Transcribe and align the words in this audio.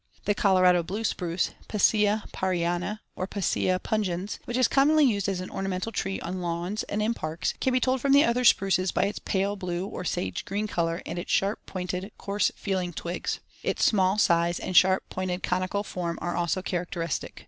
The 0.25 0.33
Colorado 0.33 0.81
blue 0.81 1.03
spruce 1.03 1.51
(Picea 1.67 2.23
parryana 2.31 3.01
or 3.15 3.27
Picea 3.27 3.77
pungens) 3.79 4.39
which 4.45 4.57
is 4.57 4.67
commonly 4.67 5.05
used 5.05 5.29
as 5.29 5.41
an 5.41 5.51
ornamental 5.51 5.91
tree 5.91 6.19
on 6.21 6.41
lawns 6.41 6.81
and 6.89 7.03
in 7.03 7.13
parks, 7.13 7.53
can 7.59 7.71
be 7.71 7.79
told 7.79 8.01
from 8.01 8.11
the 8.11 8.23
other 8.25 8.43
spruces 8.43 8.91
by 8.91 9.03
its 9.03 9.19
pale 9.19 9.55
blue 9.55 9.85
or 9.85 10.03
sage 10.03 10.43
green 10.43 10.65
color 10.65 11.03
and 11.05 11.19
its 11.19 11.31
sharp 11.31 11.63
pointed, 11.67 12.11
coarse 12.17 12.51
feeling 12.55 12.93
twigs. 12.93 13.41
Its 13.61 13.85
small 13.85 14.17
size 14.17 14.59
and 14.59 14.75
sharp 14.75 15.07
pointed 15.11 15.43
conical 15.43 15.83
form 15.83 16.17
are 16.19 16.35
also 16.35 16.63
characteristic. 16.63 17.39